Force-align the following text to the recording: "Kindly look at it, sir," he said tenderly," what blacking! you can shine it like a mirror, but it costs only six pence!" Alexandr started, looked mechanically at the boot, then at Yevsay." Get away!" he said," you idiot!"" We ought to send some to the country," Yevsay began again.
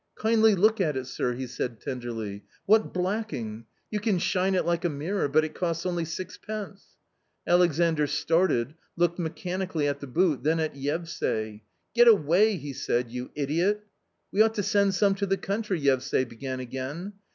"Kindly 0.15 0.55
look 0.55 0.81
at 0.81 0.97
it, 0.97 1.05
sir," 1.05 1.35
he 1.35 1.45
said 1.45 1.79
tenderly," 1.79 2.43
what 2.65 2.91
blacking! 2.91 3.65
you 3.91 3.99
can 3.99 4.17
shine 4.17 4.55
it 4.55 4.65
like 4.65 4.83
a 4.83 4.89
mirror, 4.89 5.27
but 5.27 5.45
it 5.45 5.53
costs 5.53 5.85
only 5.85 6.05
six 6.05 6.39
pence!" 6.39 6.97
Alexandr 7.47 8.07
started, 8.07 8.73
looked 8.95 9.19
mechanically 9.19 9.87
at 9.87 9.99
the 9.99 10.07
boot, 10.07 10.41
then 10.41 10.59
at 10.59 10.73
Yevsay." 10.73 11.61
Get 11.93 12.07
away!" 12.07 12.55
he 12.57 12.73
said," 12.73 13.11
you 13.11 13.29
idiot!"" 13.35 13.83
We 14.31 14.41
ought 14.41 14.55
to 14.55 14.63
send 14.63 14.95
some 14.95 15.13
to 15.13 15.27
the 15.27 15.37
country," 15.37 15.79
Yevsay 15.79 16.27
began 16.27 16.59
again. 16.59 17.13